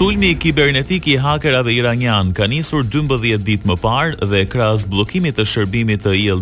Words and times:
Sulmi 0.00 0.36
kibernetik 0.38 1.06
i 1.06 1.16
hakerave 1.16 1.72
iranian 1.74 2.30
ka 2.32 2.46
nisur 2.48 2.80
12 2.88 3.36
ditë 3.48 3.68
më 3.68 3.74
parë 3.82 4.28
dhe 4.30 4.38
krahas 4.48 4.86
bllokimit 4.88 5.36
të 5.36 5.44
shërbimit 5.50 6.00
të 6.00 6.12
il 6.16 6.40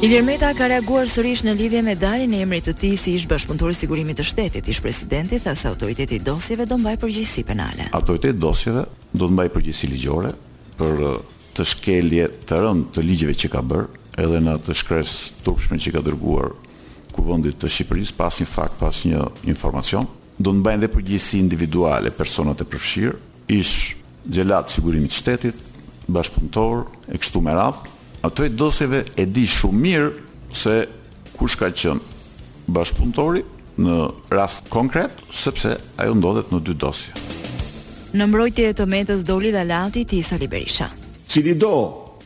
Ilir 0.05 0.21
Meta 0.21 0.51
ka 0.53 0.67
reaguar 0.69 1.07
sërish 1.09 1.39
në 1.47 1.53
lidhje 1.57 1.79
me 1.81 1.95
daljen 1.97 2.33
e 2.37 2.43
emrit 2.45 2.67
të 2.69 2.75
tij 2.77 2.91
si 3.01 3.11
ish 3.17 3.23
bashkëpunëtor 3.25 3.71
i 3.73 3.73
sigurimit 3.77 4.19
të 4.19 4.25
shtetit. 4.27 4.67
Ish 4.69 4.81
presidenti 4.85 5.39
tha 5.41 5.55
se 5.57 5.65
autoriteti 5.71 6.19
dosjeve 6.21 6.67
do 6.69 6.77
mbaj 6.77 6.99
përgjegjësi 7.01 7.43
penale. 7.47 7.87
Autoriteti 7.97 8.37
dosjeve 8.37 8.83
do 9.17 9.23
të 9.25 9.31
mbaj 9.33 9.49
përgjegjësi 9.55 9.89
ligjore 9.95 10.29
për 10.77 11.01
uh, 11.07 11.15
të 11.57 11.65
shkelje 11.71 12.27
të 12.45 12.59
rënd 12.61 12.85
të 12.93 13.05
ligjeve 13.07 13.33
që 13.41 13.49
ka 13.55 13.63
bërë 13.71 14.21
edhe 14.27 14.43
në 14.45 14.53
të 14.67 14.77
shkres 14.83 15.15
turpshme 15.47 15.81
që 15.87 15.95
ka 15.97 16.03
dërguar 16.11 16.51
kuvëndit 17.17 17.57
të 17.65 17.71
Shqipërisë 17.79 18.17
pas 18.19 18.37
një 18.43 18.49
fakt, 18.51 18.77
pas 18.83 19.01
një 19.09 19.23
informacion. 19.49 20.05
Do 20.37 20.51
të 20.53 20.59
mbajnë 20.61 20.85
dhe 20.85 20.91
përgjegjësi 20.99 21.41
individuale 21.41 22.13
personat 22.21 22.61
e 22.61 22.69
përfshirë, 22.75 23.17
ish 23.57 23.73
gjelat 24.37 24.69
sigurimit 24.69 25.17
shtetit, 25.17 25.65
bashkëpunëtor, 26.05 26.85
e 27.09 27.17
kështu 27.17 27.41
me 27.41 27.57
radhë, 27.57 27.94
atoj 28.25 28.49
dosjeve 28.57 29.05
e 29.21 29.25
di 29.29 29.45
shumë 29.45 29.81
mirë 29.85 30.11
se 30.55 30.75
kush 31.37 31.57
ka 31.59 31.69
qenë 31.69 32.71
bashkëpunëtori 32.73 33.41
në 33.85 33.97
rast 34.31 34.69
konkret, 34.71 35.19
sepse 35.35 35.75
ajo 35.99 36.15
ndodhet 36.17 36.53
në 36.53 36.61
dy 36.65 36.75
dosje. 36.81 37.13
Në 38.15 38.27
mbrojtje 38.31 38.69
e 38.71 38.77
të 38.79 38.85
metës 38.89 39.25
doli 39.27 39.51
dhe 39.51 39.65
lati 39.67 40.05
ti 40.09 40.21
Sali 40.23 40.47
Berisha. 40.47 40.87
Cili 41.27 41.53
do 41.59 41.73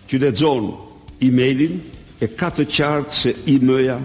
që 0.09 0.19
dhe 0.23 0.29
zonë 0.39 1.21
e-mailin 1.25 1.79
e 2.23 2.29
ka 2.39 2.51
të 2.53 2.67
qartë 2.69 3.17
se 3.21 3.33
i 3.51 3.57
mëja 3.65 3.97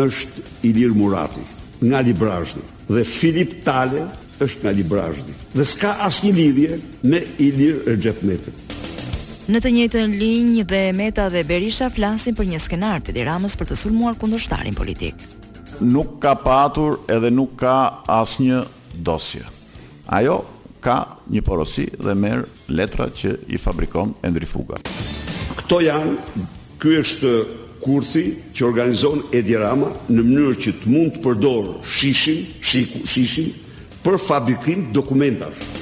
është 0.00 0.44
Ilir 0.68 0.92
Murati 0.94 1.42
nga 1.86 2.02
Librazhni 2.04 2.66
dhe 2.90 3.04
Filip 3.06 3.60
Tale 3.64 4.02
është 4.42 4.66
nga 4.66 4.74
Librazhni 4.76 5.34
dhe 5.54 5.66
s'ka 5.66 5.96
asë 6.08 6.26
një 6.26 6.34
lidhje 6.40 6.80
me 7.06 7.22
Ilir 7.48 7.80
Rëgjepmetën. 7.88 8.66
Në 9.48 9.60
të 9.64 9.70
njëjtën 9.72 10.10
linjë 10.20 10.62
dhe 10.68 10.78
Meta 10.92 11.24
dhe 11.32 11.40
Berisha 11.48 11.86
flasin 11.90 12.34
për 12.36 12.46
një 12.50 12.58
skenar 12.60 12.98
të 13.00 13.14
Tiranës 13.16 13.54
për 13.56 13.70
të 13.70 13.76
sulmuar 13.82 14.18
kundërshtarin 14.20 14.76
politik. 14.76 15.16
Nuk 15.80 16.18
ka 16.20 16.34
patur 16.36 16.98
edhe 17.08 17.30
nuk 17.32 17.54
ka 17.62 18.04
asnjë 18.20 18.60
dosje. 19.06 19.40
Ajo 20.12 20.36
ka 20.84 20.98
një 21.32 21.40
porosi 21.46 21.86
dhe 22.02 22.12
merr 22.14 22.44
letra 22.68 23.08
që 23.16 23.32
i 23.48 23.56
fabrikon 23.58 24.12
Endri 24.28 24.44
Fuga. 24.46 24.76
Kto 25.62 25.80
janë? 25.88 26.14
Ky 26.80 27.00
është 27.00 27.32
kursi 27.80 28.26
që 28.52 28.66
organizon 28.68 29.24
Edi 29.32 29.56
Rama 29.56 29.88
në 30.12 30.20
mënyrë 30.20 30.58
që 30.66 30.76
të 30.84 30.92
mund 30.92 31.16
të 31.16 31.24
përdor 31.24 31.72
shishin, 31.88 32.44
shiku, 32.60 33.06
shishin 33.08 33.56
për 34.04 34.20
fabrikim 34.20 34.90
dokumentash. 34.96 35.79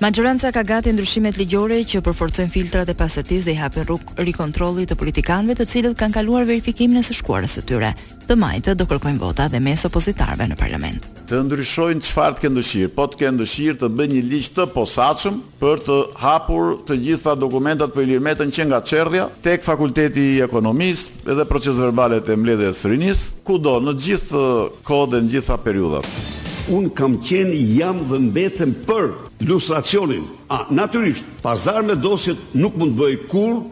Majoranca 0.00 0.50
ka 0.52 0.62
gati 0.64 0.88
ndryshimet 0.96 1.36
ligjore 1.36 1.76
që 1.84 2.00
përforcojnë 2.00 2.48
filtrat 2.54 2.88
e 2.88 2.94
pastërtisë 2.96 3.44
dhe 3.50 3.52
i 3.52 3.58
hapin 3.58 3.84
rrugë 3.84 4.24
rikontrollit 4.30 4.88
të 4.88 4.96
politikanëve 4.96 5.58
të 5.58 5.66
cilët 5.72 5.96
kanë 6.00 6.14
kaluar 6.14 6.46
verifikimin 6.48 7.02
e 7.02 7.02
së 7.04 7.16
shkuarës 7.18 7.58
së 7.58 7.62
tyre. 7.68 7.90
Të 8.24 8.36
majtë 8.40 8.76
do 8.80 8.86
kërkojnë 8.88 9.20
vota 9.20 9.50
dhe 9.52 9.60
mes 9.60 9.84
opozitarëve 9.90 10.46
në 10.48 10.56
parlament. 10.56 11.04
Të 11.28 11.42
ndryshojnë 11.50 12.04
çfarë 12.08 12.38
të 12.40 12.46
kanë 12.46 12.58
dëshirë, 12.62 12.94
po 12.96 13.08
të 13.12 13.20
kanë 13.26 13.42
dëshirë 13.44 13.80
të 13.84 13.92
bëjnë 14.00 14.16
një 14.16 14.24
ligj 14.32 14.50
të 14.56 14.68
posaçëm 14.72 15.38
për 15.60 15.84
të 15.84 15.98
hapur 16.24 16.72
të 16.88 17.00
gjitha 17.04 17.36
dokumentat 17.44 17.92
për 17.94 18.08
lirmetën 18.14 18.56
që 18.56 18.68
nga 18.72 18.80
çerdhja 18.88 19.28
tek 19.44 19.68
fakulteti 19.68 20.26
i 20.32 20.40
ekonomisë 20.48 21.28
edhe 21.34 21.44
procesverbalet 21.52 22.24
e 22.32 22.40
mbledhjes 22.40 22.76
së 22.86 22.96
rinis, 22.96 23.26
kudo 23.50 23.76
në 23.84 23.98
gjithë 24.06 24.48
kodën, 24.88 25.28
gjithë 25.36 25.60
periudhat. 25.66 26.38
Un 26.68 26.90
kam 26.92 27.14
qenë 27.24 27.56
jam 27.76 27.98
dhe 28.10 28.18
mbetem 28.26 28.72
për 28.86 29.10
ilustracionin. 29.42 30.26
A 30.52 30.66
natyrisht, 30.70 31.24
pazar 31.42 31.80
me 31.86 31.96
dosjet 31.96 32.38
nuk 32.54 32.76
mund 32.76 32.94
të 32.96 33.00
bëj 33.00 33.16
kurr. 33.30 33.62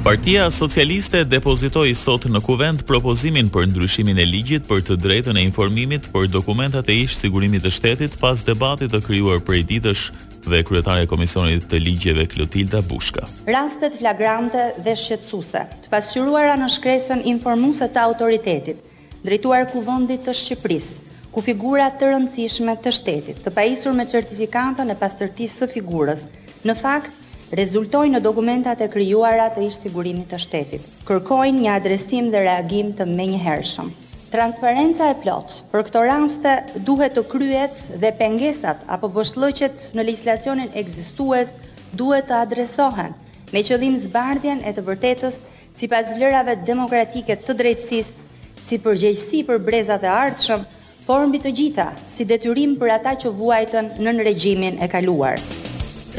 Partia 0.00 0.46
Socialiste 0.50 1.20
depozitoi 1.28 1.92
sot 1.94 2.24
në 2.32 2.40
Kuvend 2.42 2.86
propozimin 2.88 3.50
për 3.52 3.68
ndryshimin 3.74 4.18
e 4.18 4.24
ligjit 4.24 4.64
për 4.66 4.80
të 4.88 4.96
drejtën 5.04 5.36
e 5.36 5.44
informimit 5.44 6.08
për 6.14 6.30
dokumentat 6.32 6.88
e 6.90 6.96
ish 7.04 7.18
sigurimit 7.20 7.62
të 7.66 7.74
shtetit 7.76 8.16
pas 8.20 8.40
debatit 8.48 8.88
të 8.94 9.02
krijuar 9.04 9.42
prej 9.44 9.62
ditësh 9.68 10.06
dhe 10.48 10.62
kryetare 10.64 11.04
e 11.04 11.06
komisionit 11.10 11.66
të 11.68 11.82
ligjeve 11.84 12.24
Klotilda 12.32 12.80
Bushka. 12.82 13.26
Rastet 13.52 14.00
flagrante 14.00 14.70
dhe 14.86 14.96
shqetësuese, 14.96 15.66
të 15.84 15.92
pasqyruara 15.92 16.56
në 16.62 16.70
shkresën 16.80 17.26
informuese 17.34 17.84
të 17.92 18.06
autoritetit, 18.08 18.80
drejtuar 19.24 19.66
kuvendit 19.70 20.22
të 20.24 20.32
Shqipërisë, 20.36 20.94
ku 21.34 21.42
figura 21.44 21.86
të 21.98 22.08
rëndësishme 22.10 22.74
të 22.82 22.92
shtetit, 22.96 23.40
të 23.44 23.52
pajisur 23.56 23.94
me 23.94 24.06
certifikatën 24.08 24.90
e 24.90 24.96
pastërtisë 24.98 25.60
të 25.62 25.68
figurës, 25.76 26.22
në 26.66 26.76
fakt 26.80 27.54
rezultojnë 27.58 28.16
në 28.16 28.22
dokumentat 28.24 28.82
e 28.82 28.88
krijuara 28.90 29.48
të 29.52 29.66
ish 29.68 29.80
sigurimit 29.82 30.30
të 30.32 30.38
shtetit. 30.44 30.86
Kërkojnë 31.08 31.64
një 31.66 31.74
adresim 31.74 32.30
dhe 32.32 32.44
reagim 32.46 32.94
të 32.98 33.06
menjëhershëm. 33.10 33.90
Transparenca 34.30 35.08
e 35.10 35.16
plotë 35.24 35.64
për 35.72 35.82
këto 35.88 36.02
raste 36.06 36.52
duhet 36.86 37.16
të 37.16 37.24
kryet 37.32 37.80
dhe 38.02 38.12
pengesat 38.20 38.84
apo 38.96 39.08
boshllëqet 39.16 39.88
në 39.98 40.04
legjislacionin 40.06 40.70
ekzistues 40.80 41.50
duhet 41.98 42.28
të 42.30 42.38
adresohen 42.44 43.16
me 43.50 43.64
qëllim 43.66 43.96
zbardhjen 44.04 44.62
e 44.62 44.70
të 44.76 44.84
vërtetës 44.86 45.40
sipas 45.80 46.12
vlerave 46.14 46.54
demokratike 46.68 47.34
të 47.42 47.56
drejtësisë, 47.58 48.29
si 48.70 48.78
përgjegjësi 48.78 49.40
për 49.50 49.58
brezat 49.66 50.04
e 50.06 50.10
ardhshëm, 50.14 50.60
por 51.08 51.24
mbi 51.26 51.38
të 51.42 51.50
gjitha, 51.58 51.88
si 52.12 52.22
detyrim 52.28 52.76
për 52.78 52.90
ata 53.00 53.12
që 53.24 53.28
vuajtën 53.34 53.88
nën 54.06 54.18
regjimin 54.28 54.74
e 54.84 54.86
kaluar. 54.92 55.32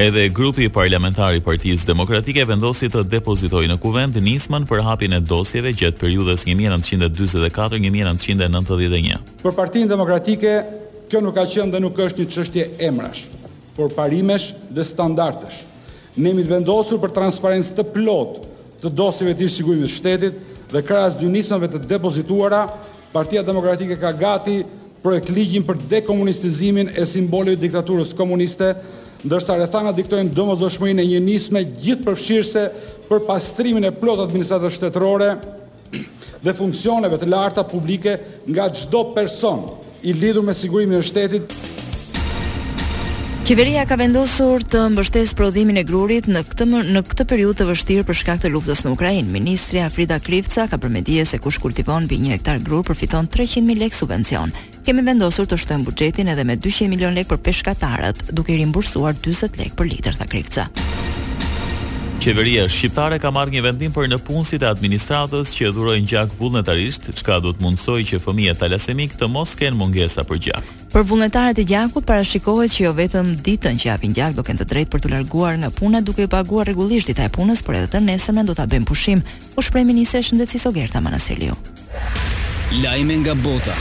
Edhe 0.00 0.26
grupi 0.32 0.66
parlamentar 0.72 1.34
i 1.36 1.40
Partisë 1.44 1.84
Demokratike 1.90 2.42
vendosi 2.48 2.88
të 2.92 3.00
depozitojë 3.12 3.70
në 3.72 3.76
Kuvend 3.80 4.14
nismën 4.24 4.64
për 4.68 4.80
hapjen 4.86 5.14
e 5.18 5.24
dosjeve 5.32 5.70
gjatë 5.78 5.98
periudhës 6.00 6.40
1944-1991. 6.50 9.18
Për 9.44 9.52
Partinë 9.58 9.90
Demokratike, 9.92 10.52
kjo 11.12 11.18
nuk 11.24 11.34
ka 11.38 11.44
qenë 11.52 11.72
dhe 11.76 11.82
nuk 11.84 11.94
është 12.06 12.18
një 12.24 12.28
çështje 12.36 12.64
emrash, 12.88 13.22
por 13.76 13.88
parimesh 13.96 14.48
dhe 14.72 14.82
standardesh. 14.88 15.58
Ne 16.20 16.28
jemi 16.32 16.44
të 16.44 16.52
vendosur 16.58 16.98
për 17.00 17.14
transparencë 17.16 17.70
të 17.78 17.84
plotë 17.96 18.36
të 18.82 18.88
dosjeve 18.98 19.32
të 19.38 19.46
sigurimit 19.54 19.86
të 19.88 19.94
shtetit, 19.96 20.34
dhe 20.72 20.80
kras 20.86 21.14
dy 21.20 21.28
nismave 21.28 21.68
të 21.68 21.82
depozituara, 21.88 22.64
Partia 23.12 23.42
Demokratike 23.44 23.98
ka 24.00 24.10
gati 24.16 24.62
projekt 25.02 25.28
ligjin 25.28 25.64
për 25.66 25.80
dekomunistizimin 25.90 26.88
e 26.96 27.04
simbolit 27.06 27.60
diktaturës 27.60 28.14
komuniste, 28.16 28.70
ndërsa 29.26 29.58
rethana 29.60 29.92
diktojnë 29.94 30.32
domozdoshmërinë 30.34 31.02
e 31.04 31.10
një 31.10 31.20
nisme 31.26 31.62
gjithë 31.82 32.06
përfshirëse 32.06 32.62
për 33.10 33.20
pastrimin 33.28 33.84
e 33.90 33.92
plot 33.92 34.22
administratës 34.24 34.78
shtetërore 34.78 35.34
dhe 36.42 36.54
funksioneve 36.56 37.20
të 37.20 37.28
larta 37.34 37.66
publike 37.68 38.16
nga 38.48 38.70
çdo 38.80 39.04
person 39.12 39.66
i 40.08 40.16
lidhur 40.16 40.42
me 40.48 40.56
sigurimin 40.56 40.98
e 40.98 41.04
shtetit. 41.06 41.58
Qeveria 43.42 43.82
ka 43.90 43.96
vendosur 43.98 44.62
të 44.70 44.84
mbështesë 44.94 45.34
prodhimin 45.36 45.80
e 45.80 45.82
grurit 45.84 46.28
në 46.30 46.44
këtë 46.46 46.66
më, 46.70 46.82
në 46.94 47.00
këtë 47.10 47.24
periudhë 47.32 47.58
të 47.58 47.64
vështirë 47.72 48.04
për 48.08 48.16
shkak 48.20 48.40
të 48.44 48.52
luftës 48.54 48.84
në 48.86 48.92
Ukrainë. 48.94 49.34
Ministri 49.34 49.80
Afrida 49.82 50.20
Krivca 50.22 50.68
ka 50.70 50.78
përmendur 50.80 51.26
se 51.26 51.40
kush 51.42 51.58
kultivon 51.60 52.06
mbi 52.06 52.20
1 52.22 52.36
hektar 52.36 52.62
grur 52.62 52.86
përfiton 52.86 53.26
300.000 53.34 53.82
lekë 53.82 53.98
subvencion. 53.98 54.54
Kemi 54.86 55.02
vendosur 55.10 55.50
të 55.50 55.58
shtojmë 55.58 55.88
buxhetin 55.90 56.30
edhe 56.32 56.46
me 56.46 56.54
200 56.56 56.86
milion 56.94 57.18
lekë 57.18 57.34
për 57.34 57.42
peshkatarët, 57.50 58.24
duke 58.30 58.54
rimbursuar 58.62 59.18
40 59.18 59.58
lekë 59.64 59.74
për 59.82 59.90
litër, 59.90 60.22
tha 60.22 60.30
Krivca. 60.32 60.70
Qeveria 62.22 62.68
shqiptare 62.70 63.16
ka 63.18 63.32
marrë 63.34 63.50
një 63.50 63.60
vendim 63.64 63.90
për 63.94 64.04
në 64.12 64.16
punësit 64.22 64.62
e 64.62 64.68
administratës 64.68 65.50
që 65.58 65.72
dhurojnë 65.74 66.06
gjak 66.06 66.36
vullnetarisht, 66.38 67.08
çka 67.18 67.40
do 67.42 67.50
të 67.50 67.64
mundsojë 67.64 68.04
që 68.12 68.20
fëmijët 68.22 68.60
talasemik 68.62 69.16
të 69.18 69.26
mos 69.26 69.56
kenë 69.58 69.74
mungesa 69.80 70.22
për 70.30 70.38
gjak. 70.44 70.68
Për 70.94 71.06
vullnetarët 71.10 71.58
e 71.58 71.64
gjakut 71.66 72.06
parashikohet 72.06 72.70
që 72.76 72.84
jo 72.86 72.92
vetëm 73.00 73.32
ditën 73.42 73.82
që 73.82 73.88
japin 73.90 74.14
gjak 74.14 74.38
do 74.38 74.46
kanë 74.46 74.62
të 74.62 74.68
drejtë 74.70 74.92
për 74.94 75.02
të 75.08 75.12
larguar 75.16 75.58
nga 75.64 75.72
puna 75.74 75.98
duke 76.06 76.22
i 76.22 76.30
paguar 76.30 76.70
rregullisht 76.70 77.10
ditën 77.10 77.26
e 77.26 77.34
punës, 77.34 77.64
por 77.66 77.74
edhe 77.74 77.90
të 77.90 78.04
nesërmen 78.06 78.46
do 78.46 78.54
ta 78.54 78.68
bëjnë 78.70 78.86
pushim. 78.86 79.24
U 79.58 79.66
shpreh 79.66 79.82
ministri 79.90 80.22
i 80.22 80.28
shëndetësisë 80.30 80.70
Ogerta 80.70 81.02
Manaseliu. 81.02 81.58
Lajme 82.86 83.18
nga 83.24 83.34
bota. 83.34 83.74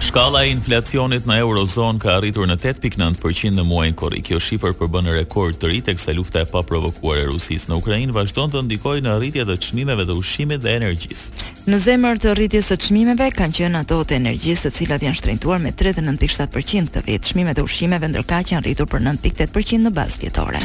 Shkalla 0.00 0.42
e 0.46 0.52
inflacionit 0.54 1.26
në 1.28 1.34
eurozonë 1.42 2.00
ka 2.00 2.12
arritur 2.16 2.46
në 2.48 2.56
8.9% 2.56 3.52
në 3.52 3.64
muajin 3.68 3.94
korrik. 4.00 4.24
Kjo 4.30 4.38
shifër 4.40 4.72
përbën 4.78 5.10
rekord 5.12 5.58
të 5.60 5.68
ri 5.70 5.82
teksa 5.84 6.14
lufta 6.16 6.40
e 6.40 6.48
paprovokuar 6.48 7.20
e 7.20 7.26
Rusisë 7.28 7.68
në 7.70 7.78
Ukrainë 7.82 8.16
vazhdon 8.16 8.50
të 8.54 8.62
ndikojë 8.70 9.04
në 9.04 9.12
arritje 9.18 9.44
dhe 9.50 9.56
çmimeve 9.66 10.06
të 10.08 10.16
ushqimit 10.22 10.64
dhe 10.64 10.74
energjisë. 10.80 11.44
Në 11.68 11.82
zemër 11.84 12.22
të 12.24 12.32
rritjes 12.38 12.72
së 12.72 12.80
çmimeve 12.88 13.28
kanë 13.36 13.56
qenë 13.60 13.84
ato 13.84 14.00
të 14.04 14.16
energjisë, 14.22 14.66
të 14.70 14.74
cilat 14.80 15.06
janë 15.08 15.20
shtrejtuar 15.20 15.62
me 15.66 15.74
39.7% 15.84 16.96
të 16.96 17.04
vit. 17.06 17.30
Çmimet 17.32 17.60
e 17.60 17.68
ushqimeve 17.68 18.08
ndërkaq 18.14 18.56
janë 18.56 18.66
rritur 18.70 18.88
për 18.90 19.04
9.8% 19.12 19.84
në 19.90 19.96
bazë 20.00 20.24
vjetore. 20.24 20.64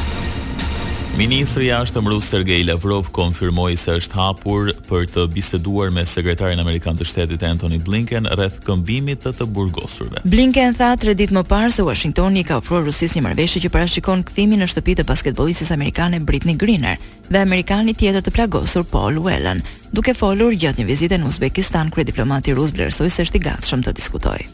Ministri 1.18 1.64
i 1.66 1.68
jashtëm 1.70 2.08
rus 2.12 2.26
Sergei 2.28 2.64
Lavrov 2.68 3.08
konfirmoi 3.16 3.76
se 3.80 3.94
është 4.02 4.18
hapur 4.20 4.72
për 4.90 5.06
të 5.14 5.24
biseduar 5.32 5.92
me 5.96 6.04
sekretarin 6.06 6.60
amerikan 6.60 6.98
të 7.00 7.06
shtetit 7.08 7.46
Anthony 7.48 7.78
Blinken 7.80 8.28
rreth 8.28 8.58
këmbimit 8.68 9.24
të 9.24 9.32
të 9.38 9.48
burgosurve. 9.56 10.20
Blinken 10.28 10.76
tha 10.76 10.90
3 11.00 11.16
ditë 11.16 11.38
më 11.38 11.46
parë 11.48 11.72
se 11.72 11.86
Washingtoni 11.88 12.44
ka 12.44 12.60
ofruar 12.60 12.84
Rusisë 12.90 13.16
një 13.16 13.24
marrëveshje 13.30 13.64
që 13.64 13.72
parashikon 13.78 14.26
kthimin 14.28 14.60
në 14.66 14.70
shtëpi 14.74 14.98
të 15.00 15.08
basketbollistes 15.08 15.72
amerikane 15.72 16.20
Britney 16.20 16.60
Griner 16.60 17.00
dhe 17.32 17.40
amerikani 17.46 17.96
tjetër 17.96 18.28
të 18.28 18.36
plagosur 18.36 18.84
Paul 18.92 19.22
Wellen. 19.24 19.64
Duke 19.96 20.18
folur 20.20 20.52
gjatë 20.52 20.84
një 20.84 20.90
vizite 20.92 21.16
në 21.22 21.32
Uzbekistan, 21.32 21.96
kur 21.96 22.04
diplomati 22.04 22.52
rus 22.60 22.76
vlerësoi 22.76 23.08
se 23.10 23.24
është 23.30 23.40
i 23.40 23.46
gatshëm 23.48 23.88
të 23.88 23.96
diskutojë. 24.04 24.54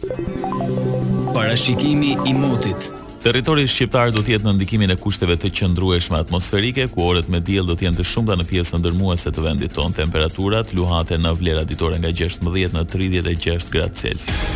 Parashikimi 1.33 2.19
i 2.29 2.37
motit 2.37 2.91
Territori 3.21 3.67
shqiptar 3.69 4.09
do 4.09 4.23
të 4.25 4.33
jetë 4.33 4.47
në 4.47 4.53
ndikimin 4.57 4.91
e 4.95 4.97
kushteve 4.97 5.35
të 5.37 5.51
qëndrueshme 5.59 6.17
atmosferike, 6.17 6.87
ku 6.89 7.03
orët 7.05 7.27
me 7.29 7.37
diell 7.45 7.67
do 7.69 7.75
të 7.77 7.85
jenë 7.87 7.99
të 7.99 8.05
shumta 8.09 8.33
në 8.39 8.47
pjesën 8.49 8.81
ndërmuese 8.81 9.29
të 9.29 9.43
vendit 9.45 9.75
tonë. 9.77 9.93
Temperaturat 10.01 10.73
luhaten 10.73 11.21
në 11.21 11.33
vlera 11.37 11.61
ditore 11.69 11.99
nga 12.01 12.09
16 12.17 12.73
në 12.77 12.83
36 12.89 13.69
gradë 13.73 14.01
Celsius. 14.01 14.47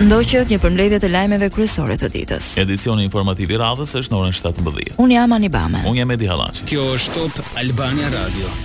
Ndoqët 0.00 0.48
një 0.48 0.56
përmbledhje 0.64 1.02
të 1.04 1.12
lajmeve 1.12 1.50
kryesore 1.52 1.98
të 2.00 2.08
ditës. 2.16 2.46
Edicioni 2.64 3.04
informativ 3.10 3.52
i 3.52 3.60
radhës 3.60 3.92
është 4.00 4.14
në 4.16 4.22
orën 4.22 4.38
17. 4.40 4.94
Unë 4.96 5.18
jam 5.18 5.36
Anibame. 5.36 5.84
Unë 5.92 6.00
jam 6.06 6.16
Edi 6.16 6.32
Halaci. 6.32 6.64
Kjo 6.72 6.88
është 6.96 7.20
Top 7.36 7.44
Albania 7.60 8.08
Radio. 8.16 8.60